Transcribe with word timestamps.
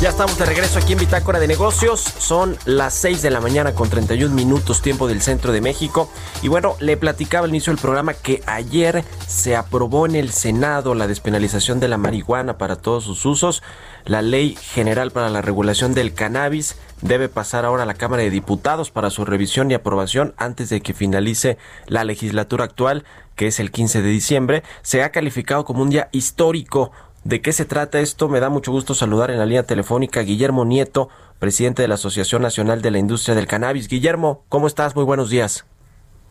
Ya 0.00 0.10
estamos 0.10 0.38
de 0.38 0.46
regreso 0.46 0.78
aquí 0.78 0.92
en 0.92 1.00
Bitácora 1.00 1.40
de 1.40 1.48
Negocios. 1.48 2.00
Son 2.00 2.56
las 2.66 2.94
6 2.94 3.20
de 3.20 3.30
la 3.30 3.40
mañana 3.40 3.74
con 3.74 3.90
31 3.90 4.32
minutos 4.32 4.80
tiempo 4.80 5.08
del 5.08 5.20
centro 5.20 5.50
de 5.50 5.60
México. 5.60 6.08
Y 6.40 6.46
bueno, 6.46 6.76
le 6.78 6.96
platicaba 6.96 7.46
al 7.46 7.50
inicio 7.50 7.72
del 7.72 7.82
programa 7.82 8.14
que 8.14 8.40
ayer 8.46 9.02
se 9.26 9.56
aprobó 9.56 10.06
en 10.06 10.14
el 10.14 10.30
Senado 10.30 10.94
la 10.94 11.08
despenalización 11.08 11.80
de 11.80 11.88
la 11.88 11.98
marihuana 11.98 12.58
para 12.58 12.76
todos 12.76 13.02
sus 13.02 13.26
usos. 13.26 13.64
La 14.04 14.22
ley 14.22 14.56
general 14.60 15.10
para 15.10 15.30
la 15.30 15.42
regulación 15.42 15.94
del 15.94 16.14
cannabis 16.14 16.76
debe 17.02 17.28
pasar 17.28 17.64
ahora 17.64 17.82
a 17.82 17.86
la 17.86 17.94
Cámara 17.94 18.22
de 18.22 18.30
Diputados 18.30 18.92
para 18.92 19.10
su 19.10 19.24
revisión 19.24 19.68
y 19.72 19.74
aprobación 19.74 20.32
antes 20.36 20.68
de 20.68 20.80
que 20.80 20.94
finalice 20.94 21.58
la 21.86 22.04
legislatura 22.04 22.64
actual, 22.64 23.04
que 23.34 23.48
es 23.48 23.58
el 23.58 23.72
15 23.72 24.02
de 24.02 24.08
diciembre. 24.08 24.62
Se 24.82 25.02
ha 25.02 25.10
calificado 25.10 25.64
como 25.64 25.82
un 25.82 25.90
día 25.90 26.08
histórico 26.12 26.92
¿De 27.28 27.42
qué 27.42 27.52
se 27.52 27.66
trata 27.66 28.00
esto? 28.00 28.30
Me 28.30 28.40
da 28.40 28.48
mucho 28.48 28.72
gusto 28.72 28.94
saludar 28.94 29.30
en 29.30 29.38
la 29.38 29.44
línea 29.44 29.62
telefónica 29.62 30.20
a 30.20 30.22
Guillermo 30.22 30.64
Nieto, 30.64 31.10
presidente 31.38 31.82
de 31.82 31.88
la 31.88 31.96
Asociación 31.96 32.40
Nacional 32.40 32.80
de 32.80 32.90
la 32.90 32.96
Industria 32.96 33.34
del 33.34 33.46
Cannabis. 33.46 33.86
Guillermo, 33.86 34.44
¿cómo 34.48 34.66
estás? 34.66 34.96
Muy 34.96 35.04
buenos 35.04 35.28
días. 35.28 35.66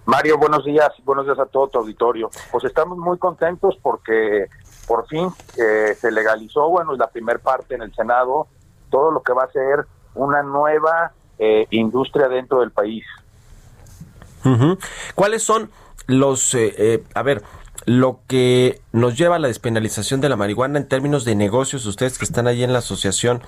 Mario, 0.07 0.39
buenos 0.39 0.65
días. 0.65 0.89
Buenos 1.05 1.27
días 1.27 1.37
a 1.37 1.45
todo 1.45 1.67
tu 1.67 1.77
auditorio. 1.77 2.31
Pues 2.51 2.63
estamos 2.63 2.97
muy 2.97 3.19
contentos 3.19 3.77
porque 3.79 4.47
por 4.87 5.05
fin 5.05 5.29
eh, 5.55 5.93
se 5.93 6.11
legalizó, 6.11 6.67
bueno, 6.67 6.95
la 6.95 7.11
primera 7.11 7.37
parte 7.37 7.75
en 7.75 7.83
el 7.83 7.93
Senado, 7.93 8.47
todo 8.89 9.11
lo 9.11 9.21
que 9.21 9.33
va 9.33 9.43
a 9.43 9.51
ser 9.51 9.85
una 10.15 10.41
nueva 10.41 11.11
eh, 11.37 11.67
industria 11.69 12.27
dentro 12.27 12.61
del 12.61 12.71
país. 12.71 13.05
¿Cuáles 15.13 15.43
son 15.43 15.69
los, 16.07 16.55
eh, 16.55 17.03
a 17.13 17.21
ver, 17.21 17.43
lo 17.88 18.19
que 18.27 18.81
nos 18.91 19.17
lleva 19.17 19.38
a 19.38 19.39
la 19.39 19.47
despenalización 19.47 20.19
de 20.19 20.27
la 20.27 20.35
marihuana 20.35 20.77
en 20.77 20.89
términos 20.89 21.23
de 21.23 21.35
negocios, 21.35 21.85
ustedes 21.85 22.19
que 22.19 22.25
están 22.25 22.45
ahí 22.45 22.61
en 22.61 22.73
la 22.73 22.80
Asociación 22.80 23.41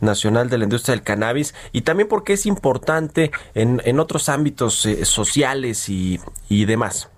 Nacional 0.00 0.50
de 0.50 0.58
la 0.58 0.64
Industria 0.64 0.94
del 0.94 1.02
Cannabis, 1.02 1.54
y 1.72 1.80
también 1.80 2.06
porque 2.06 2.34
es 2.34 2.44
importante 2.44 3.30
en, 3.54 3.80
en 3.86 3.98
otros 3.98 4.28
ámbitos 4.28 4.84
eh, 4.84 5.06
sociales 5.06 5.88
y, 5.88 6.20
y 6.50 6.66
demás. 6.66 7.10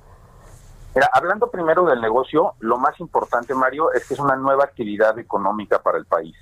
Mira, 0.94 1.10
hablando 1.12 1.50
primero 1.50 1.84
del 1.84 2.00
negocio, 2.00 2.54
lo 2.60 2.78
más 2.78 2.98
importante, 3.00 3.56
Mario, 3.56 3.92
es 3.92 4.06
que 4.06 4.14
es 4.14 4.20
una 4.20 4.36
nueva 4.36 4.62
actividad 4.62 5.18
económica 5.18 5.82
para 5.82 5.98
el 5.98 6.06
país. 6.06 6.36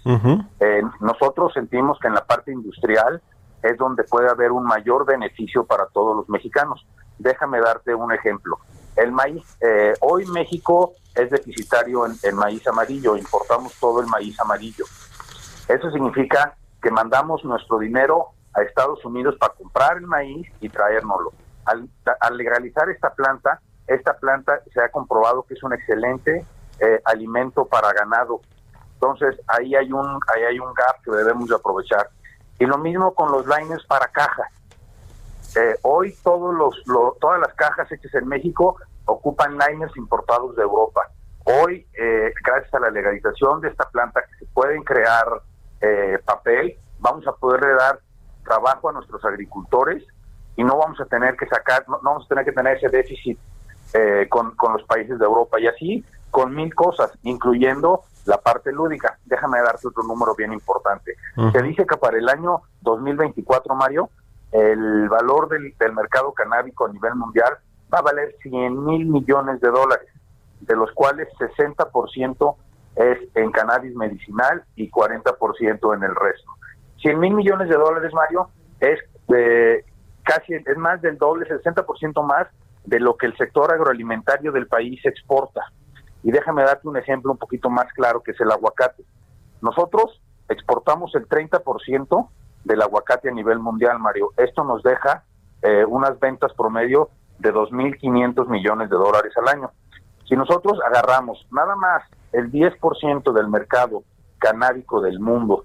Eh, 0.61 0.83
nosotros 1.01 1.55
sentimos 1.55 1.99
que 1.99 2.09
en 2.09 2.15
la 2.15 2.27
parte 2.27 2.53
industrial 2.53 3.23
es 3.63 3.79
donde 3.79 4.05
puede 4.05 4.29
haber 4.29 4.53
un 4.53 4.65
mayor 4.65 5.07
beneficio 5.07 5.65
para 5.65 5.87
todos 5.87 6.15
los 6.15 6.29
mexicanos. 6.29 6.87
Déjame 7.19 7.59
darte 7.59 7.95
un 7.95 8.13
ejemplo. 8.13 8.59
El 8.97 9.13
maíz, 9.13 9.45
eh, 9.61 9.93
hoy 10.01 10.25
México 10.27 10.95
es 11.15 11.31
deficitario 11.31 12.07
en, 12.07 12.37
maíz 12.37 12.67
amarillo, 12.67 13.17
importamos 13.17 13.75
todo 13.79 14.01
el 14.01 14.07
maíz 14.07 14.39
amarillo. 14.41 14.85
Eso 15.69 15.91
significa 15.91 16.57
que 16.83 16.91
mandamos 16.91 17.45
nuestro 17.45 17.79
dinero 17.79 18.29
a 18.55 18.63
Estados 18.63 19.05
Unidos 19.05 19.37
para 19.39 19.53
comprar 19.55 19.99
el 19.99 20.07
maíz 20.07 20.49
y 20.61 20.69
traérnoslo. 20.71 21.33
Al, 21.65 21.89
legalizar 22.37 22.89
esta 22.89 23.13
planta, 23.13 23.61
esta 23.87 24.15
planta 24.15 24.61
se 24.73 24.81
ha 24.81 24.89
comprobado 24.91 25.43
que 25.43 25.55
es 25.55 25.63
un 25.63 25.75
excelente 25.75 26.45
eh, 26.81 27.01
alimento 27.05 27.67
para 27.67 27.93
ganado. 27.93 28.41
Entonces 28.95 29.39
ahí 29.47 29.75
hay 29.75 29.93
un 29.93 30.19
ahí 30.35 30.45
hay 30.45 30.59
un 30.59 30.73
gap 30.73 31.03
que 31.05 31.11
debemos 31.11 31.49
de 31.49 31.57
aprovechar. 31.57 32.09
Y 32.59 32.65
lo 32.65 32.79
mismo 32.79 33.15
con 33.15 33.31
los 33.31 33.47
liners 33.47 33.85
para 33.87 34.07
caja. 34.09 34.49
Eh, 35.57 35.75
hoy 35.83 36.15
todos 36.23 36.55
los, 36.55 36.75
todas 37.19 37.41
las 37.41 37.55
cajas 37.55 37.91
hechas 37.91 38.13
en 38.15 38.29
México 38.29 38.77
ocupan 39.07 39.57
liners 39.57 39.97
importados 39.97 40.55
de 40.55 40.63
Europa. 40.63 41.01
Hoy, 41.45 41.87
eh, 41.95 42.35
gracias 42.45 42.75
a 42.75 42.81
la 42.81 42.91
legalización 42.91 43.63
de 43.63 43.69
esta 43.69 43.89
planta, 43.89 44.21
que 44.21 44.45
se 44.45 44.53
pueden 44.53 44.83
crear 44.83 45.27
eh, 45.81 46.19
papel, 46.27 46.79
vamos 46.99 47.27
a 47.27 47.33
poderle 47.33 47.73
dar 47.73 48.01
trabajo 48.45 48.91
a 48.91 48.93
nuestros 48.93 49.25
agricultores 49.25 50.05
y 50.57 50.65
no 50.65 50.77
vamos 50.77 51.01
a 51.01 51.07
tener 51.07 51.37
que 51.37 51.47
sacar, 51.47 51.89
no, 51.89 52.01
vamos 52.03 52.27
a 52.27 52.29
tener 52.29 52.45
que 52.45 52.53
tener 52.53 52.77
ese 52.77 52.89
déficit 52.89 53.39
con, 54.29 54.55
con 54.57 54.75
los 54.75 54.83
países 54.83 55.19
de 55.19 55.25
Europa 55.25 55.59
y 55.59 55.67
así 55.67 56.05
con 56.31 56.55
mil 56.55 56.75
cosas, 56.75 57.11
incluyendo 57.23 58.03
la 58.27 58.37
parte 58.37 58.71
lúdica. 58.73 59.19
Déjame 59.25 59.59
darte 59.61 59.89
otro 59.89 60.03
número 60.03 60.35
bien 60.35 60.53
importante. 60.53 61.15
Se 61.53 61.63
dice 61.63 61.87
que 61.87 61.97
para 61.97 62.19
el 62.19 62.29
año 62.29 62.61
2024, 62.83 63.75
Mario, 63.75 64.11
el 64.57 65.09
valor 65.09 65.49
del, 65.49 65.75
mercado 65.93 66.33
canábico 66.33 66.87
a 66.87 66.93
nivel 66.93 67.15
mundial 67.15 67.59
va 67.93 67.99
a 67.99 68.03
valer 68.03 68.35
100 68.43 68.85
mil 68.85 69.07
millones 69.07 69.61
de 69.61 69.69
dólares, 69.69 70.09
de 70.61 70.75
los 70.75 70.91
cuales 70.93 71.29
60% 71.39 72.57
es 72.97 73.19
en 73.35 73.51
cannabis 73.53 73.95
medicinal 73.95 74.65
y 74.75 74.91
40% 74.91 75.95
en 75.95 76.03
el 76.03 76.15
resto. 76.15 76.51
100 77.03 77.21
mil 77.21 77.35
millones 77.35 77.69
de 77.69 77.77
dólares, 77.77 78.13
Mario, 78.15 78.49
es 78.81 78.99
eh, 79.37 79.85
casi, 80.23 80.55
es 80.55 80.77
más 80.79 81.03
del 81.03 81.19
doble, 81.19 81.47
60% 81.47 82.25
más 82.25 82.49
de 82.85 83.01
lo 83.01 83.17
que 83.17 83.27
el 83.27 83.37
sector 83.37 83.71
agroalimentario 83.71 84.53
del 84.53 84.69
país 84.69 85.05
exporta. 85.05 85.61
Y 86.23 86.31
déjame 86.31 86.63
darte 86.63 86.89
un 86.89 86.97
ejemplo 86.97 87.31
un 87.31 87.39
poquito 87.39 87.69
más 87.69 87.93
claro, 87.93 88.23
que 88.23 88.31
es 88.31 88.41
el 88.41 88.51
aguacate. 88.51 89.05
Nosotros 89.61 90.23
exportamos 90.49 91.15
el 91.15 91.29
30% 91.29 92.29
del 92.67 92.83
aguacate 92.83 93.29
a 93.29 93.33
nivel 93.33 93.61
mundial, 93.61 93.99
Mario. 93.99 94.31
Esto 94.37 94.65
nos 94.65 94.83
deja 94.83 95.23
eh, 95.63 95.85
unas 95.87 96.19
ventas 96.19 96.53
promedio 96.55 97.11
de 97.39 97.55
2.500 97.55 98.49
millones 98.49 98.91
de 98.91 98.97
dólares 98.97 99.33
al 99.37 99.49
año. 99.49 99.71
Si 100.29 100.35
nosotros 100.35 100.79
agarramos 100.85 101.47
nada 101.53 101.77
más 101.77 102.03
el 102.33 102.51
10% 102.51 103.33
del 103.33 103.49
mercado 103.49 104.03
canábico 104.39 105.01
del 105.01 105.21
mundo, 105.21 105.65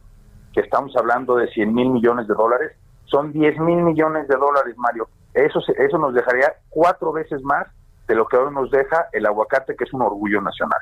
que 0.53 0.61
estamos 0.61 0.95
hablando 0.95 1.35
de 1.35 1.47
100 1.47 1.73
mil 1.73 1.89
millones 1.89 2.27
de 2.27 2.35
dólares, 2.35 2.71
son 3.05 3.33
10 3.33 3.59
mil 3.59 3.81
millones 3.81 4.27
de 4.27 4.37
dólares, 4.37 4.75
Mario. 4.77 5.09
Eso, 5.33 5.59
eso 5.77 5.97
nos 5.97 6.13
dejaría 6.13 6.53
cuatro 6.69 7.11
veces 7.11 7.41
más 7.41 7.67
de 8.07 8.15
lo 8.15 8.27
que 8.27 8.37
hoy 8.37 8.53
nos 8.53 8.69
deja 8.69 9.07
el 9.11 9.25
aguacate, 9.25 9.75
que 9.75 9.85
es 9.85 9.93
un 9.93 10.03
orgullo 10.03 10.41
nacional. 10.41 10.79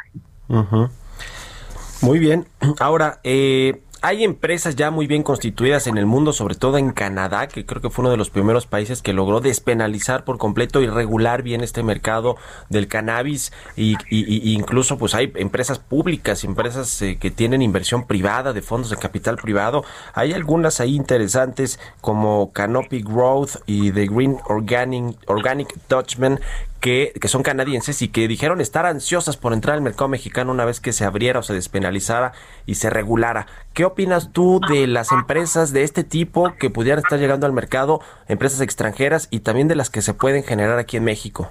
Muy 2.01 2.19
bien. 2.19 2.46
Ahora, 2.80 3.19
eh, 3.24 3.84
hay 4.01 4.23
empresas 4.23 4.75
ya 4.75 4.91
muy 4.91 5.07
bien 5.07 5.23
constituidas 5.23 5.87
en 5.87 5.97
el 5.97 6.05
mundo, 6.05 6.31
sobre 6.31 6.55
todo 6.55 6.77
en 6.77 6.91
Canadá, 6.91 7.47
que 7.47 7.65
creo 7.65 7.81
que 7.81 7.89
fue 7.89 8.03
uno 8.03 8.11
de 8.11 8.17
los 8.17 8.29
primeros 8.29 8.65
países 8.65 9.01
que 9.01 9.13
logró 9.13 9.41
despenalizar 9.41 10.23
por 10.23 10.37
completo 10.37 10.81
y 10.81 10.87
regular 10.87 11.43
bien 11.43 11.61
este 11.61 11.83
mercado 11.83 12.38
del 12.69 12.88
cannabis 12.88 13.51
y, 13.75 13.97
incluso 14.09 14.97
pues 14.97 15.15
hay 15.15 15.31
empresas 15.35 15.79
públicas, 15.79 16.43
empresas 16.43 17.01
eh, 17.01 17.17
que 17.19 17.29
tienen 17.29 17.61
inversión 17.61 18.07
privada 18.07 18.53
de 18.53 18.61
fondos 18.61 18.89
de 18.89 18.97
capital 18.97 19.35
privado. 19.35 19.83
Hay 20.13 20.33
algunas 20.33 20.79
ahí 20.79 20.95
interesantes 20.95 21.79
como 21.99 22.51
Canopy 22.53 23.01
Growth 23.01 23.57
y 23.65 23.91
The 23.91 24.07
Green 24.07 24.38
Organic, 24.47 25.18
Organic 25.27 25.74
Dutchman 25.89 26.39
que, 26.79 27.13
que, 27.19 27.27
son 27.27 27.43
canadienses 27.43 28.01
y 28.01 28.09
que 28.09 28.27
dijeron 28.27 28.61
estar 28.61 28.85
ansiosas 28.85 29.37
por 29.37 29.53
entrar 29.53 29.75
al 29.75 29.81
mercado 29.81 30.07
mexicano 30.07 30.51
una 30.51 30.65
vez 30.65 30.79
que 30.79 30.93
se 30.93 31.05
abriera 31.05 31.39
o 31.39 31.43
se 31.43 31.53
despenalizara 31.53 32.33
y 32.65 32.75
se 32.75 32.89
regulara. 32.89 33.47
¿Qué 33.73 33.85
opinas 33.85 34.31
tú 34.31 34.59
de 34.69 34.87
las 34.87 35.11
empresas 35.11 35.73
de 35.73 35.83
este 35.83 36.03
tipo 36.03 36.53
que 36.59 36.69
pudieran 36.69 36.99
estar 36.99 37.19
llegando 37.19 37.45
al 37.45 37.53
mercado, 37.53 38.01
empresas 38.27 38.61
extranjeras 38.61 39.27
y 39.29 39.41
también 39.41 39.67
de 39.67 39.75
las 39.75 39.89
que 39.89 40.01
se 40.01 40.13
pueden 40.13 40.43
generar 40.43 40.79
aquí 40.79 40.97
en 40.97 41.03
México? 41.03 41.49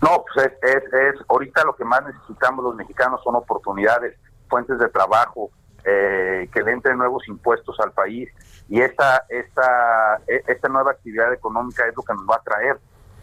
No, 0.00 0.24
pues 0.32 0.46
es, 0.62 0.82
es, 0.92 1.14
ahorita 1.28 1.64
lo 1.64 1.74
que 1.74 1.84
más 1.84 2.04
necesitamos 2.04 2.64
los 2.64 2.76
mexicanos 2.76 3.20
son 3.24 3.34
oportunidades, 3.34 4.16
fuentes 4.48 4.78
de 4.78 4.88
trabajo, 4.88 5.50
eh, 5.84 6.48
que 6.52 6.62
le 6.62 6.72
entren 6.72 6.98
nuevos 6.98 7.26
impuestos 7.28 7.78
al 7.80 7.92
país 7.92 8.28
y 8.68 8.80
esta, 8.80 9.24
esta, 9.28 10.20
e, 10.26 10.42
esta 10.46 10.68
nueva 10.68 10.90
actividad 10.90 11.32
económica 11.32 11.86
es 11.86 11.96
lo 11.96 12.02
que 12.02 12.12
nos 12.14 12.26
va 12.28 12.36
a 12.36 12.42
traer 12.42 12.78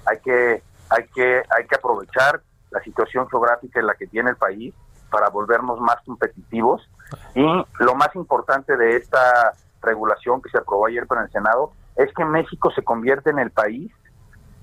hay 0.05 0.19
que, 0.19 0.63
hay 0.89 1.07
que, 1.13 1.43
hay 1.55 1.67
que 1.67 1.75
aprovechar 1.75 2.41
la 2.71 2.81
situación 2.81 3.27
geográfica 3.29 3.79
en 3.79 3.87
la 3.87 3.95
que 3.95 4.07
tiene 4.07 4.31
el 4.31 4.35
país 4.35 4.73
para 5.09 5.29
volvernos 5.29 5.79
más 5.79 5.97
competitivos 6.05 6.89
y 7.35 7.41
lo 7.41 7.95
más 7.95 8.13
importante 8.15 8.75
de 8.75 8.97
esta 8.97 9.53
regulación 9.81 10.41
que 10.41 10.49
se 10.49 10.57
aprobó 10.57 10.87
ayer 10.87 11.05
para 11.05 11.23
el 11.23 11.31
Senado 11.31 11.71
es 11.95 12.11
que 12.13 12.25
México 12.25 12.71
se 12.71 12.83
convierte 12.83 13.29
en 13.29 13.39
el 13.39 13.51
país 13.51 13.91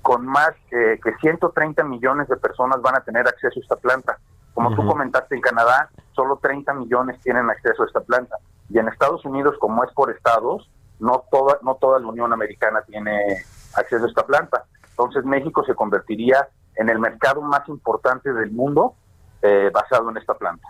con 0.02 0.26
más 0.26 0.50
que 0.68 0.98
130 1.20 1.84
millones 1.84 2.28
de 2.28 2.36
personas 2.36 2.82
van 2.82 2.96
a 2.96 3.00
tener 3.00 3.26
acceso 3.26 3.58
a 3.58 3.62
esta 3.62 3.76
planta. 3.76 4.18
Como 4.52 4.74
tú 4.74 4.84
comentaste, 4.84 5.34
en 5.34 5.40
Canadá 5.40 5.88
solo 6.14 6.38
30 6.42 6.74
millones 6.74 7.20
tienen 7.20 7.48
acceso 7.48 7.84
a 7.84 7.86
esta 7.86 8.00
planta. 8.00 8.36
Y 8.68 8.78
en 8.78 8.88
Estados 8.88 9.24
Unidos, 9.24 9.56
como 9.58 9.84
es 9.84 9.92
por 9.92 10.10
estados, 10.10 10.68
no 10.98 11.24
toda, 11.30 11.58
no 11.62 11.76
toda 11.76 12.00
la 12.00 12.06
Unión 12.06 12.32
Americana 12.32 12.82
tiene 12.82 13.44
acceso 13.74 14.04
a 14.04 14.08
esta 14.08 14.26
planta. 14.26 14.64
Entonces 15.04 15.24
México 15.24 15.64
se 15.64 15.74
convertiría 15.74 16.48
en 16.76 16.88
el 16.88 16.98
mercado 16.98 17.42
más 17.42 17.68
importante 17.68 18.32
del 18.32 18.50
mundo 18.50 18.94
eh, 19.42 19.70
basado 19.72 20.10
en 20.10 20.16
esta 20.16 20.34
planta. 20.34 20.68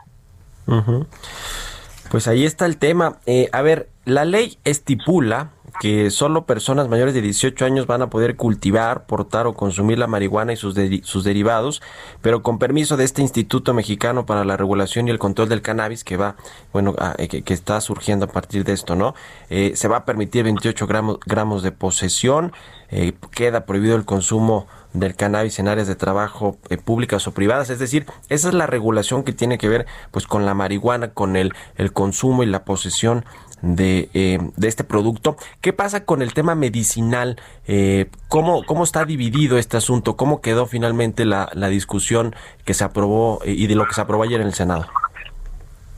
Pues 2.10 2.28
ahí 2.28 2.44
está 2.44 2.66
el 2.66 2.78
tema. 2.78 3.18
Eh, 3.26 3.48
a 3.52 3.62
ver, 3.62 3.88
la 4.04 4.24
ley 4.24 4.58
estipula 4.64 5.50
que 5.80 6.10
solo 6.10 6.44
personas 6.46 6.88
mayores 6.88 7.14
de 7.14 7.22
18 7.22 7.64
años 7.64 7.86
van 7.86 8.02
a 8.02 8.10
poder 8.10 8.36
cultivar, 8.36 9.06
portar 9.06 9.46
o 9.46 9.54
consumir 9.54 9.98
la 9.98 10.06
marihuana 10.06 10.52
y 10.52 10.56
sus, 10.56 10.74
sus 11.02 11.24
derivados, 11.24 11.82
pero 12.20 12.42
con 12.42 12.58
permiso 12.58 12.96
de 12.96 13.04
este 13.04 13.22
Instituto 13.22 13.74
Mexicano 13.74 14.26
para 14.26 14.44
la 14.44 14.56
Regulación 14.56 15.08
y 15.08 15.10
el 15.10 15.18
Control 15.18 15.48
del 15.48 15.62
Cannabis 15.62 16.04
que 16.04 16.16
va, 16.16 16.36
bueno, 16.72 16.94
eh, 17.18 17.28
que, 17.28 17.54
está 17.54 17.80
surgiendo 17.80 18.26
a 18.26 18.28
partir 18.28 18.64
de 18.64 18.72
esto, 18.72 18.96
¿no? 18.96 19.14
Eh, 19.50 19.72
se 19.74 19.88
va 19.88 19.98
a 19.98 20.04
permitir 20.04 20.44
28 20.44 20.86
gramos, 20.86 21.18
gramos 21.24 21.62
de 21.62 21.72
posesión, 21.72 22.52
eh, 22.90 23.12
queda 23.30 23.64
prohibido 23.64 23.96
el 23.96 24.04
consumo 24.04 24.66
del 24.92 25.14
cannabis 25.14 25.58
en 25.58 25.68
áreas 25.68 25.88
de 25.88 25.94
trabajo 25.94 26.58
públicas 26.84 27.26
o 27.26 27.32
privadas, 27.32 27.70
es 27.70 27.78
decir, 27.78 28.06
esa 28.28 28.48
es 28.48 28.54
la 28.54 28.66
regulación 28.66 29.24
que 29.24 29.32
tiene 29.32 29.56
que 29.56 29.68
ver 29.68 29.86
pues 30.10 30.26
con 30.26 30.44
la 30.44 30.52
marihuana, 30.52 31.12
con 31.12 31.36
el, 31.36 31.54
el 31.76 31.92
consumo 31.94 32.42
y 32.42 32.46
la 32.46 32.64
posesión 32.64 33.24
de, 33.62 34.10
eh, 34.12 34.38
de 34.56 34.68
este 34.68 34.84
producto. 34.84 35.36
¿Qué 35.60 35.72
pasa 35.72 36.04
con 36.04 36.20
el 36.20 36.34
tema 36.34 36.54
medicinal? 36.54 37.40
Eh, 37.66 38.10
¿cómo, 38.28 38.64
¿Cómo 38.66 38.84
está 38.84 39.04
dividido 39.04 39.56
este 39.56 39.76
asunto? 39.76 40.16
¿Cómo 40.16 40.40
quedó 40.40 40.66
finalmente 40.66 41.24
la, 41.24 41.48
la 41.54 41.68
discusión 41.68 42.34
que 42.64 42.74
se 42.74 42.84
aprobó 42.84 43.40
eh, 43.44 43.52
y 43.52 43.66
de 43.68 43.74
lo 43.74 43.86
que 43.86 43.94
se 43.94 44.00
aprobó 44.00 44.24
ayer 44.24 44.40
en 44.40 44.48
el 44.48 44.54
Senado? 44.54 44.84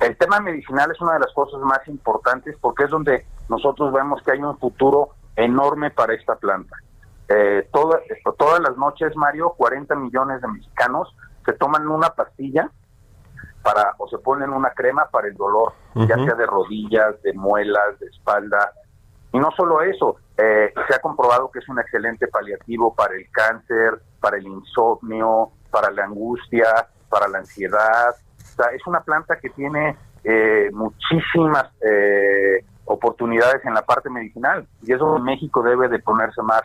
El 0.01 0.17
tema 0.17 0.39
medicinal 0.41 0.91
es 0.91 1.01
una 1.01 1.15
de 1.15 1.21
las 1.21 1.33
cosas 1.33 1.61
más 1.61 1.87
importantes 1.89 2.57
porque 2.61 2.85
es 2.85 2.91
donde 2.91 3.27
nosotros 3.49 3.93
vemos 3.93 4.23
que 4.23 4.33
hay 4.33 4.39
un 4.41 4.59
futuro 4.59 5.11
enorme 5.35 5.91
para 5.91 6.15
esta 6.15 6.37
planta. 6.37 6.77
Eh, 7.29 7.69
todas 7.73 8.61
las 8.61 8.77
noches, 8.77 9.17
Mario, 9.17 9.55
40 9.57 9.95
millones 9.95 10.43
de 10.43 10.49
mexicanos 10.49 11.15
se 11.45 11.55
toman 11.55 11.89
una 11.89 12.11
pastilla 12.11 12.71
para 13.65 13.95
o 13.97 14.07
se 14.09 14.19
ponen 14.19 14.51
una 14.51 14.71
crema 14.71 15.09
para 15.11 15.27
el 15.27 15.35
dolor, 15.35 15.73
ya 15.95 16.17
sea 16.17 16.35
de 16.35 16.45
rodillas, 16.45 17.21
de 17.23 17.33
muelas, 17.33 17.99
de 17.99 18.07
espalda. 18.07 18.73
Y 19.33 19.39
no 19.39 19.51
solo 19.57 19.81
eso, 19.81 20.17
eh, 20.37 20.73
se 20.87 20.95
ha 20.95 20.99
comprobado 20.99 21.51
que 21.51 21.61
es 21.61 21.69
un 21.71 21.81
excelente 21.81 22.29
paliativo 22.29 22.95
para 22.95 23.15
el 23.15 23.27
cáncer, 23.31 24.03
para 24.21 24.37
el 24.37 24.47
insomnio, 24.47 25.51
para 25.71 25.91
la 25.91 26.05
angustia, 26.05 26.67
para 27.09 27.27
la 27.27 27.39
ansiedad. 27.39 28.11
O 28.11 28.55
sea, 28.55 28.67
es 28.75 28.87
una 28.87 29.01
planta 29.01 29.39
que 29.41 29.49
tiene 29.49 29.97
eh, 30.25 30.69
muchísimas 30.73 31.65
eh, 31.81 32.65
oportunidades 32.85 33.65
en 33.65 33.73
la 33.73 33.83
parte 33.83 34.11
medicinal 34.11 34.69
y 34.83 34.93
eso 34.93 35.19
México 35.19 35.63
debe 35.63 35.89
de 35.89 36.01
ponerse 36.01 36.43
más, 36.43 36.63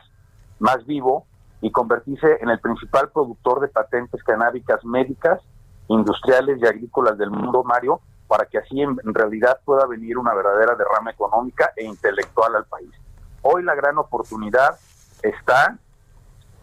más 0.60 0.86
vivo 0.86 1.26
y 1.62 1.72
convertirse 1.72 2.40
en 2.42 2.50
el 2.50 2.60
principal 2.60 3.10
productor 3.10 3.62
de 3.62 3.70
patentes 3.70 4.22
canábicas 4.24 4.84
médicas 4.84 5.40
industriales 5.90 6.60
y 6.62 6.66
agrícolas 6.66 7.18
del 7.18 7.32
mundo, 7.32 7.64
Mario, 7.64 8.02
para 8.28 8.46
que 8.46 8.60
así 8.60 8.80
en, 8.82 8.98
realidad 9.14 9.60
pueda 9.66 9.86
venir 9.88 10.18
una 10.18 10.34
verdadera 10.34 10.76
derrama 10.76 11.12
económica 11.12 11.72
e 11.76 11.84
intelectual 11.84 12.56
al 12.56 12.66
país. 12.66 12.92
Hoy 13.42 13.64
la 13.64 13.76
gran 13.76 13.98
oportunidad 13.98 14.78
está 15.24 15.78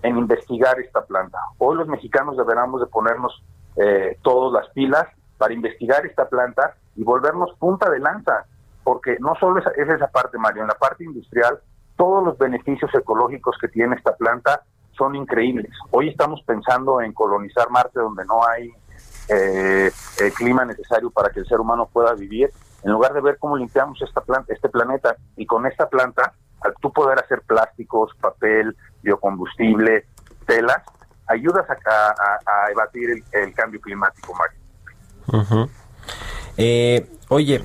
en 0.03 0.17
investigar 0.17 0.79
esta 0.79 1.05
planta. 1.05 1.39
Hoy 1.59 1.77
los 1.77 1.89
mexicanos 1.89 2.37
deberemos 2.37 2.81
de 2.81 2.87
ponernos 2.87 3.43
eh, 3.77 4.19
todas 4.23 4.53
las 4.53 4.73
pilas 4.73 5.07
para 5.39 5.53
investigar 5.53 6.07
esta 6.07 6.29
planta 6.29 6.77
y 6.95 7.03
volvernos 7.03 7.53
punta 7.59 7.91
de 7.91 7.99
lanza, 7.99 8.47
porque 8.85 9.17
no 9.19 9.35
solo 9.41 9.59
es, 9.59 9.67
es 9.77 9.89
esa 9.89 10.07
parte, 10.07 10.39
Mario, 10.39 10.63
en 10.63 10.69
la 10.69 10.75
parte 10.75 11.05
industrial, 11.05 11.59
todos 11.97 12.25
los 12.25 12.39
beneficios 12.39 12.95
ecológicos 12.95 13.57
que 13.61 13.69
tiene 13.69 13.97
esta 13.97 14.15
planta 14.15 14.63
son 14.97 15.17
increíbles. 15.17 15.71
Hoy 15.91 16.11
estamos 16.11 16.43
pensando 16.47 17.01
en 17.01 17.13
colonizar 17.13 17.71
Marte 17.71 18.01
donde 18.01 18.25
no 18.25 18.47
hay 18.47 18.73
eh, 19.29 19.91
el 20.21 20.33
clima 20.33 20.65
necesario 20.65 21.11
para 21.11 21.31
que 21.31 21.41
el 21.41 21.47
ser 21.47 21.61
humano 21.61 21.89
pueda 21.93 22.15
vivir, 22.15 22.51
en 22.83 22.93
lugar 22.93 23.13
de 23.13 23.21
ver 23.21 23.39
cómo 23.39 23.57
limpiamos 23.57 24.01
esta 24.03 24.21
planta, 24.21 24.53
este 24.53 24.69
planeta, 24.69 25.17
y 25.37 25.47
con 25.47 25.67
esta 25.67 25.89
planta, 25.89 26.33
al 26.61 26.75
tú 26.81 26.93
poder 26.93 27.19
hacer 27.19 27.43
plásticos, 27.43 28.13
papel, 28.21 28.77
biocombustible, 29.03 30.07
telas, 30.47 30.83
ayudas 31.27 31.67
a, 31.69 31.75
a, 31.75 32.71
evadir 32.71 33.23
el, 33.33 33.55
cambio 33.55 33.81
climático, 33.81 34.35
Mario. 34.35 35.69
eh, 36.57 37.11
oye, 37.29 37.63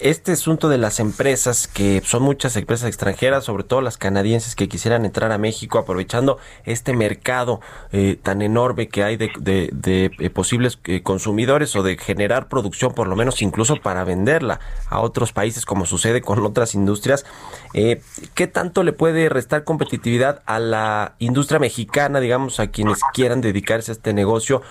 este 0.00 0.32
asunto 0.32 0.68
de 0.68 0.78
las 0.78 1.00
empresas, 1.00 1.68
que 1.68 2.02
son 2.04 2.22
muchas 2.22 2.56
empresas 2.56 2.88
extranjeras, 2.88 3.44
sobre 3.44 3.64
todo 3.64 3.80
las 3.80 3.98
canadienses 3.98 4.54
que 4.54 4.68
quisieran 4.68 5.04
entrar 5.04 5.32
a 5.32 5.38
México 5.38 5.78
aprovechando 5.78 6.38
este 6.64 6.94
mercado 6.94 7.60
eh, 7.92 8.18
tan 8.22 8.42
enorme 8.42 8.88
que 8.88 9.04
hay 9.04 9.16
de, 9.16 9.30
eh, 9.86 10.30
posibles 10.30 10.78
eh, 10.84 11.02
consumidores 11.02 11.76
o 11.76 11.82
de 11.82 11.96
generar 11.98 12.48
producción, 12.48 12.94
por 12.94 13.08
lo 13.08 13.16
menos 13.16 13.42
incluso 13.42 13.76
para 13.76 14.04
venderla 14.04 14.60
a 14.88 15.00
otros 15.00 15.32
países, 15.32 15.66
como 15.66 15.86
sucede 15.86 16.20
con 16.22 16.38
otras 16.44 16.74
industrias, 16.74 17.24
¿qué 17.72 18.46
tanto 18.46 18.82
le 18.82 18.92
puede 18.92 19.28
restar 19.28 19.64
competitividad 19.64 20.42
a 20.46 20.58
la 20.58 21.14
industria 21.18 21.60
mexicana, 21.60 22.20
digamos, 22.20 22.58
a 22.60 22.68
quienes 22.68 22.98
quieran 23.12 23.40
dedicarse 23.40 23.92
a 23.92 23.94
este 23.94 24.12
negocio, 24.12 24.62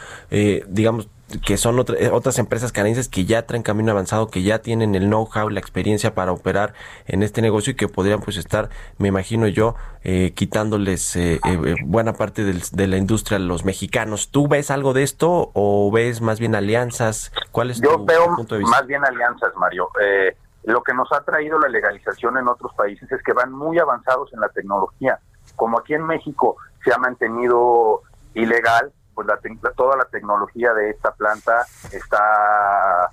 digamos, 0.68 1.08
que 1.46 1.58
son 1.58 1.80
eh, 1.98 2.10
otras 2.12 2.40
empresas 2.40 2.72
canadienses 2.72 3.08
que 3.08 3.26
ya 3.26 3.46
traen 3.46 3.64
camino 3.64 3.92
avanzado, 3.92 4.30
que 4.30 4.42
ya 4.42 4.60
tienen 4.60 4.96
el 4.96 5.06
know-how, 5.06 5.50
la 5.50 5.60
experiencia 5.60 6.14
para 6.16 6.32
operar 6.32 6.74
en 7.06 7.24
este 7.24 7.42
negocio 7.42 7.72
y 7.72 7.76
que 7.76 7.88
podrían 7.88 8.20
pues 8.20 8.38
estar, 8.38 8.70
me 8.98 9.08
imagino 9.08 9.48
yo, 9.48 9.76
eh, 10.04 10.34
quitándoles 10.36 11.16
eh, 11.16 11.40
buena 11.86 12.14
parte 12.14 12.44
de 12.44 12.88
la 12.88 12.98
industria 12.98 13.38
a 13.38 13.40
los 13.40 13.66
mexicanos. 13.66 14.30
¿Tú 14.32 14.48
ves 14.48 14.72
algo 14.72 14.94
de 14.94 15.04
esto 15.04 15.52
o 15.54 15.92
ves 15.92 16.22
más 16.22 16.40
bien 16.40 16.56
alianzas? 16.56 17.32
¿Cuál 17.52 17.72
es 17.72 17.82
yo 17.82 18.04
veo 18.04 18.36
más 18.62 18.88
bien 18.88 19.06
alianzas, 19.06 19.54
Mario. 19.56 19.90
lo 20.64 20.84
que 20.84 20.94
nos 20.94 21.12
ha 21.12 21.22
traído 21.22 21.60
la 21.60 21.70
legalización 21.70 22.38
en 22.38 22.48
otros 22.48 22.74
países 22.74 23.12
es 23.12 23.22
que 23.24 23.34
van 23.34 23.52
muy 23.52 23.78
avanzados 23.80 24.32
en 24.34 24.40
la 24.40 24.50
tecnología. 24.50 25.20
Como 25.56 25.80
aquí 25.80 25.94
en 25.94 26.06
México 26.06 26.58
se 26.84 26.94
ha 26.94 26.98
mantenido 26.98 28.02
ilegal, 28.34 28.92
pues 29.20 29.28
la, 29.28 29.72
toda 29.72 29.98
la 29.98 30.06
tecnología 30.06 30.74
de 30.74 30.92
esta 30.92 31.12
planta 31.12 31.66
está 31.92 33.12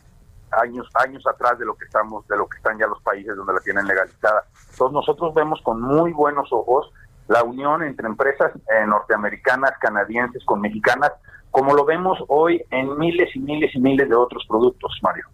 años 0.53 0.89
años 0.95 1.27
atrás 1.27 1.59
de 1.59 1.65
lo 1.65 1.75
que 1.75 1.85
estamos 1.85 2.25
de 2.29 2.37
lo 2.37 2.47
que 2.47 2.59
están 2.59 2.79
ya 2.79 2.87
los 2.87 3.03
países 3.03 3.35
donde 3.35 3.53
la 3.53 3.59
tienen 3.59 3.89
legalizada. 3.89 4.45
Entonces 4.71 4.93
nosotros 4.93 5.35
vemos 5.35 5.61
con 5.63 5.81
muy 5.81 6.13
buenos 6.13 6.53
ojos 6.53 6.93
la 7.27 7.43
unión 7.43 7.83
entre 7.83 8.07
empresas 8.07 8.53
eh, 8.55 8.87
norteamericanas, 8.87 9.73
canadienses 9.81 10.45
con 10.45 10.61
mexicanas, 10.61 11.11
como 11.51 11.75
lo 11.75 11.85
vemos 11.85 12.23
hoy 12.29 12.63
en 12.71 12.97
miles 12.97 13.35
y 13.35 13.41
miles 13.41 13.75
y 13.75 13.81
miles 13.81 14.09
de 14.09 14.15
otros 14.15 14.45
productos, 14.49 14.97
Mario. 15.03 15.27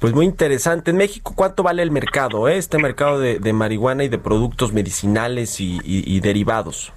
Pues 0.00 0.12
muy 0.12 0.26
interesante. 0.26 0.90
En 0.90 0.96
México, 0.96 1.34
¿cuánto 1.36 1.62
vale 1.62 1.84
el 1.84 1.92
mercado? 1.92 2.48
Eh? 2.48 2.56
Este 2.56 2.78
mercado 2.78 3.20
de, 3.20 3.52
marihuana 3.52 4.02
y 4.02 4.08
de 4.08 4.18
productos 4.18 4.72
medicinales 4.72 5.60
y, 5.60 5.78
y 5.84 6.18
derivados. 6.18 6.92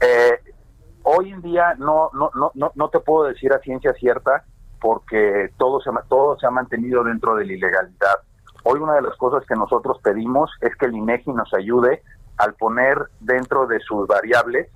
Eh, 0.00 0.38
Hoy 1.18 1.32
en 1.32 1.42
día 1.42 1.74
no, 1.78 2.10
no, 2.12 2.30
no, 2.54 2.70
no, 2.76 2.88
te 2.90 3.00
puedo 3.00 3.24
decir 3.24 3.52
a 3.52 3.58
ciencia 3.58 3.92
cierta 3.94 4.44
porque 4.80 5.50
todo 5.56 5.80
se, 5.80 5.90
todo 6.08 6.38
se 6.38 6.46
ha 6.46 6.50
mantenido 6.50 7.02
dentro 7.02 7.34
de 7.34 7.44
la 7.44 7.54
ilegalidad. 7.54 8.20
Hoy 8.62 8.78
una 8.78 8.94
de 8.94 9.02
las 9.02 9.16
cosas 9.16 9.44
que 9.44 9.56
nosotros 9.56 9.98
pedimos 10.00 10.48
es 10.60 10.76
que 10.76 10.86
el 10.86 10.94
INEGI 10.94 11.32
nos 11.32 11.52
ayude 11.54 12.04
al 12.36 12.54
poner 12.54 12.98
dentro 13.18 13.66
de 13.66 13.80
sus 13.80 14.06
variables 14.06 14.70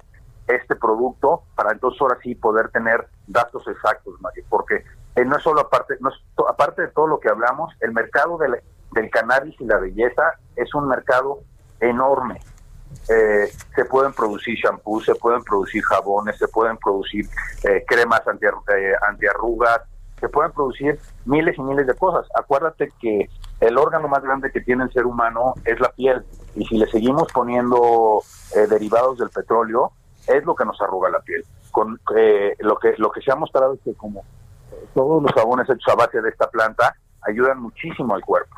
este 0.49 0.75
producto 0.75 1.45
para 1.55 1.71
entonces 1.71 2.01
ahora 2.01 2.19
sí 2.25 2.35
poder 2.35 2.71
tener 2.71 3.07
datos 3.29 3.63
exactos, 3.69 4.21
Mario, 4.21 4.45
porque 4.49 4.83
eh, 5.15 5.25
no 5.25 5.37
es 5.37 5.45
solo 5.45 5.61
aparte, 5.61 5.95
no 6.01 6.11
aparte 6.49 6.83
de 6.83 6.89
todo 6.89 7.07
lo 7.07 7.21
que 7.21 7.29
hablamos, 7.29 7.73
el 7.79 7.93
mercado 7.93 8.37
del, 8.39 8.57
del 8.91 9.11
cannabis 9.11 9.55
y 9.61 9.65
la 9.65 9.79
belleza 9.79 10.25
es 10.57 10.75
un 10.75 10.89
mercado 10.89 11.45
enorme 11.79 12.41
eh, 13.09 13.51
se 13.75 13.85
pueden 13.85 14.13
producir 14.13 14.57
shampoos, 14.57 15.05
se 15.05 15.15
pueden 15.15 15.43
producir 15.43 15.83
jabones, 15.83 16.39
se 16.39 16.49
pueden 16.49 16.77
producir 16.77 17.27
eh, 17.65 17.85
cremas 17.87 18.27
anti, 18.27 18.47
eh, 18.47 18.93
antiarrugas, 19.09 19.83
se 20.21 20.29
pueden 20.29 20.53
producir 20.53 21.01
miles 21.25 21.59
y 21.59 21.63
miles 21.63 21.87
de 21.87 21.95
cosas. 21.95 22.27
Acuérdate 22.35 22.93
que 23.01 23.29
el 23.61 23.77
órgano 23.77 24.09
más 24.09 24.23
grande 24.23 24.51
que 24.53 24.61
tiene 24.61 24.85
el 24.85 24.93
ser 24.93 25.07
humano 25.07 25.55
es 25.65 25.81
la 25.81 25.91
piel 25.91 26.25
y 26.55 26.65
si 26.67 26.79
le 26.79 26.87
seguimos 26.89 27.33
poniendo 27.33 28.23
derivados 28.69 29.19
del 29.19 29.31
petróleo 29.31 29.93
es 30.29 30.45
lo 30.45 30.55
que 30.55 30.65
nos 30.65 30.81
arruga 30.81 31.11
la 31.11 31.21
piel. 31.21 31.45
Con 31.71 31.99
lo 32.59 32.79
que 32.79 32.95
lo 32.99 33.11
que 33.11 33.21
se 33.21 33.33
ha 33.33 33.37
mostrado 33.37 33.75
es 33.75 33.81
que 33.81 33.95
como 33.95 34.25
todos 34.95 35.23
los 35.23 35.33
jabones 35.33 35.69
hechos 35.69 35.93
a 35.93 35.97
base 35.97 36.21
de 36.21 36.29
esta 36.29 36.49
planta 36.51 36.95
ayudan 37.23 37.61
muchísimo 37.61 38.15
al 38.15 38.23
cuerpo. 38.23 38.57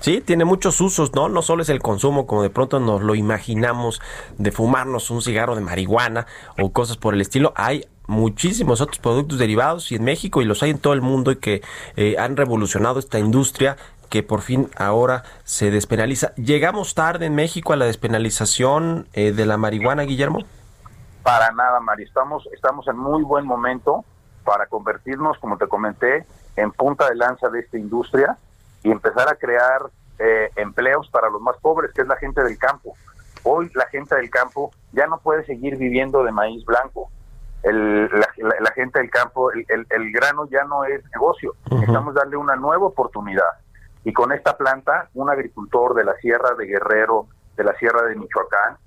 Sí, 0.00 0.20
tiene 0.20 0.44
muchos 0.44 0.80
usos, 0.80 1.12
¿no? 1.14 1.28
No 1.28 1.42
solo 1.42 1.62
es 1.62 1.68
el 1.68 1.80
consumo, 1.80 2.26
como 2.26 2.42
de 2.42 2.50
pronto 2.50 2.78
nos 2.78 3.02
lo 3.02 3.16
imaginamos, 3.16 4.00
de 4.38 4.52
fumarnos 4.52 5.10
un 5.10 5.22
cigarro 5.22 5.56
de 5.56 5.60
marihuana 5.60 6.26
o 6.58 6.72
cosas 6.72 6.96
por 6.96 7.14
el 7.14 7.20
estilo. 7.20 7.52
Hay 7.56 7.84
muchísimos 8.06 8.80
otros 8.80 9.00
productos 9.00 9.38
derivados 9.38 9.90
y 9.90 9.96
en 9.96 10.04
México 10.04 10.40
y 10.40 10.44
los 10.44 10.62
hay 10.62 10.70
en 10.70 10.78
todo 10.78 10.92
el 10.92 11.02
mundo 11.02 11.32
y 11.32 11.36
que 11.36 11.62
eh, 11.96 12.16
han 12.18 12.36
revolucionado 12.36 13.00
esta 13.00 13.18
industria 13.18 13.76
que 14.08 14.22
por 14.22 14.40
fin 14.40 14.70
ahora 14.76 15.24
se 15.44 15.70
despenaliza. 15.70 16.32
¿Llegamos 16.36 16.94
tarde 16.94 17.26
en 17.26 17.34
México 17.34 17.72
a 17.72 17.76
la 17.76 17.84
despenalización 17.84 19.08
eh, 19.12 19.32
de 19.32 19.46
la 19.46 19.56
marihuana, 19.56 20.04
Guillermo? 20.04 20.44
Para 21.24 21.50
nada, 21.50 21.80
Mari. 21.80 22.04
Estamos, 22.04 22.48
estamos 22.54 22.86
en 22.88 22.96
muy 22.96 23.22
buen 23.22 23.44
momento 23.44 24.04
para 24.44 24.66
convertirnos, 24.66 25.36
como 25.38 25.58
te 25.58 25.66
comenté, 25.66 26.24
en 26.56 26.70
punta 26.72 27.08
de 27.08 27.16
lanza 27.16 27.50
de 27.50 27.60
esta 27.60 27.76
industria 27.76 28.38
y 28.88 28.90
empezar 28.90 29.28
a 29.28 29.34
crear 29.34 29.90
eh, 30.18 30.50
empleos 30.56 31.08
para 31.10 31.28
los 31.28 31.42
más 31.42 31.56
pobres, 31.58 31.92
que 31.92 32.02
es 32.02 32.08
la 32.08 32.16
gente 32.16 32.42
del 32.42 32.56
campo. 32.58 32.96
Hoy 33.42 33.70
la 33.74 33.86
gente 33.86 34.16
del 34.16 34.30
campo 34.30 34.70
ya 34.92 35.06
no 35.06 35.18
puede 35.18 35.44
seguir 35.44 35.76
viviendo 35.76 36.24
de 36.24 36.32
maíz 36.32 36.64
blanco. 36.64 37.10
El, 37.62 38.08
la, 38.08 38.70
gente 38.74 38.98
del 39.00 39.10
campo, 39.10 39.50
el, 39.50 39.66
el, 39.68 40.12
grano 40.12 40.48
ya 40.48 40.64
no 40.64 40.84
es 40.84 41.02
negocio. 41.12 41.54
Necesitamos 41.70 42.14
darle 42.14 42.36
una 42.36 42.56
nueva 42.56 42.86
oportunidad. 42.86 43.50
Y 44.04 44.12
con 44.12 44.32
esta 44.32 44.56
planta, 44.56 45.10
un 45.14 45.28
agricultor 45.28 45.94
de 45.94 46.04
la 46.04 46.14
Sierra 46.14 46.54
de 46.56 46.66
Guerrero, 46.66 47.26
de 47.56 47.64
la 47.64 47.74
Sierra 47.74 48.02
de 48.02 48.14
Michoacán, 48.14 48.78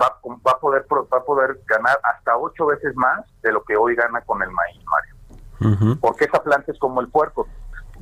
va, 0.00 0.16
va, 0.46 0.52
a 0.52 0.58
poder, 0.58 0.86
va 0.90 1.18
a 1.18 1.24
poder 1.24 1.60
ganar 1.66 1.98
hasta 2.02 2.36
ocho 2.38 2.66
veces 2.66 2.94
más 2.96 3.26
de 3.42 3.52
lo 3.52 3.62
que 3.64 3.76
hoy 3.76 3.94
gana 3.94 4.22
con 4.22 4.42
el 4.42 4.50
maíz, 4.50 4.80
Mario. 4.86 5.96
Porque 6.00 6.24
esa 6.24 6.42
planta 6.42 6.72
es 6.72 6.78
como 6.78 7.02
el 7.02 7.08
puerco, 7.08 7.46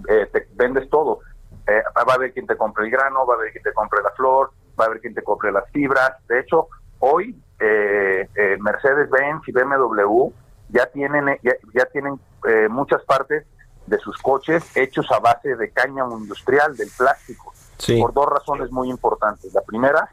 eh, 0.08 0.28
te 0.32 0.46
vendes 0.54 0.88
todo. 0.90 1.20
Eh, 1.68 1.82
va 1.96 2.12
a 2.12 2.14
haber 2.14 2.32
quien 2.32 2.46
te 2.46 2.56
compre 2.56 2.86
el 2.86 2.90
grano, 2.90 3.26
va 3.26 3.34
a 3.34 3.36
haber 3.36 3.52
quien 3.52 3.62
te 3.62 3.74
compre 3.74 4.02
la 4.02 4.10
flor, 4.12 4.50
va 4.80 4.84
a 4.84 4.86
haber 4.86 5.00
quien 5.00 5.14
te 5.14 5.22
compre 5.22 5.52
las 5.52 5.70
fibras. 5.70 6.12
De 6.26 6.40
hecho, 6.40 6.68
hoy 6.98 7.38
eh, 7.60 8.26
eh 8.34 8.56
Mercedes-Benz 8.58 9.46
y 9.46 9.52
BMW 9.52 10.30
ya 10.70 10.86
tienen 10.86 11.38
ya, 11.42 11.84
tienen 11.92 12.18
eh, 12.46 12.68
muchas 12.70 13.02
partes 13.02 13.44
de 13.86 13.98
sus 13.98 14.16
coches 14.16 14.64
hechos 14.76 15.10
a 15.10 15.18
base 15.18 15.56
de 15.56 15.70
cáñamo 15.70 16.18
industrial, 16.18 16.74
del 16.74 16.90
plástico, 16.96 17.52
por 18.00 18.14
dos 18.14 18.26
razones 18.26 18.70
muy 18.70 18.88
importantes. 18.88 19.52
La 19.52 19.62
primera, 19.62 20.10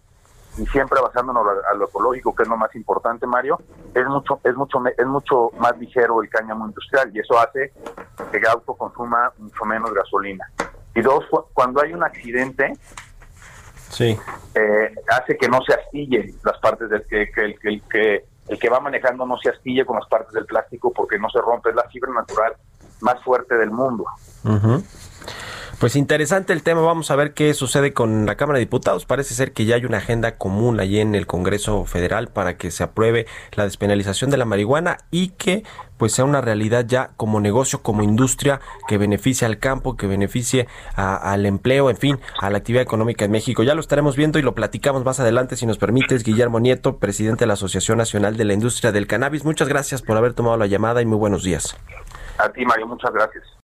y 0.58 0.66
siempre 0.68 1.00
basándonos 1.02 1.46
a 1.72 1.74
lo 1.76 1.88
ecológico, 1.88 2.36
que 2.36 2.44
es 2.44 2.50
lo 2.50 2.58
más 2.58 2.76
importante, 2.76 3.28
Mario, 3.28 3.60
es 3.94 4.06
mucho 4.08 4.42
es 4.44 4.56
mucho 4.56 4.84
es 4.86 5.08
mucho 5.08 5.52
más 5.58 5.78
ligero 5.78 6.22
el 6.22 6.30
cáñamo 6.30 6.66
industrial 6.66 7.12
y 7.14 7.20
eso 7.20 7.40
hace 7.40 7.72
que 8.30 8.38
el 8.38 8.48
auto 8.48 8.74
consuma 8.74 9.32
mucho 9.38 9.64
menos 9.64 9.94
gasolina. 9.94 10.50
Y 10.96 11.02
dos, 11.02 11.26
cuando 11.54 11.82
hay 11.84 11.94
un 11.94 12.04
accidente, 12.04 12.74
sí. 13.90 14.18
Eh, 14.56 14.96
hace 15.10 15.38
que 15.38 15.48
no 15.50 15.62
se 15.62 15.74
astille 15.74 16.34
las 16.44 16.58
partes 16.60 16.90
del 16.90 17.06
que, 17.06 17.30
el, 17.36 17.82
que 17.90 18.26
el 18.48 18.60
que 18.60 18.70
va 18.70 18.80
manejando 18.80 19.26
no 19.26 19.38
se 19.38 19.50
astille 19.50 19.86
con 19.86 19.98
las 19.98 20.08
partes 20.08 20.34
del 20.34 20.46
plástico 20.46 20.92
porque 20.94 21.18
no 21.18 21.30
se 21.30 21.40
rompe, 21.40 21.70
es 21.70 21.76
la 21.76 21.88
fibra 21.90 22.14
natural 22.14 22.54
más 23.02 23.22
fuerte 23.24 23.56
del 23.56 23.72
mundo. 23.72 24.06
Pues 25.86 25.96
interesante 25.96 26.52
el 26.52 26.64
tema, 26.64 26.82
vamos 26.82 27.12
a 27.12 27.16
ver 27.16 27.36
qué 27.36 27.54
sucede 27.54 27.94
con 27.94 28.26
la 28.26 28.34
Cámara 28.34 28.58
de 28.58 28.66
Diputados. 28.66 29.06
Parece 29.06 29.36
ser 29.36 29.54
que 29.54 29.66
ya 29.66 29.76
hay 29.76 29.86
una 29.86 30.00
agenda 30.00 30.36
común 30.36 30.80
allí 30.80 31.00
en 31.00 31.14
el 31.14 31.28
Congreso 31.28 31.86
Federal 31.86 32.30
para 32.30 32.58
que 32.58 32.72
se 32.72 32.82
apruebe 32.82 33.28
la 33.52 33.66
despenalización 33.66 34.32
de 34.32 34.38
la 34.38 34.46
marihuana 34.46 34.98
y 35.12 35.28
que 35.38 35.64
pues 36.00 36.14
sea 36.14 36.26
una 36.26 36.42
realidad 36.42 36.86
ya 36.88 37.12
como 37.18 37.40
negocio, 37.40 37.84
como 37.84 38.02
industria 38.02 38.62
que 38.88 38.98
beneficie 38.98 39.46
al 39.46 39.60
campo, 39.60 39.96
que 39.96 40.08
beneficie 40.08 40.68
al 40.96 41.46
empleo, 41.46 41.92
en 41.92 41.98
fin, 41.98 42.20
a 42.42 42.50
la 42.50 42.58
actividad 42.58 42.82
económica 42.82 43.26
en 43.26 43.30
México. 43.30 43.62
Ya 43.62 43.76
lo 43.76 43.82
estaremos 43.82 44.16
viendo 44.16 44.40
y 44.40 44.42
lo 44.42 44.56
platicamos 44.56 45.06
más 45.06 45.20
adelante, 45.20 45.56
si 45.56 45.68
nos 45.68 45.78
permites, 45.78 46.24
Guillermo 46.24 46.60
Nieto, 46.60 46.98
presidente 46.98 47.42
de 47.42 47.48
la 47.48 47.54
Asociación 47.54 48.00
Nacional 48.00 48.38
de 48.38 48.46
la 48.46 48.54
Industria 48.54 48.92
del 48.92 49.06
Cannabis. 49.06 49.46
Muchas 49.46 49.68
gracias 49.68 50.02
por 50.02 50.18
haber 50.18 50.34
tomado 50.34 50.58
la 50.58 50.66
llamada 50.66 51.04
y 51.04 51.06
muy 51.06 51.20
buenos 51.20 51.44
días. 51.44 51.78
A 52.40 52.50
ti, 52.50 52.66
Mario, 52.66 52.88
muchas 52.88 53.14
gracias. 53.14 53.65